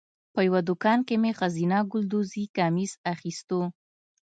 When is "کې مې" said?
1.07-1.31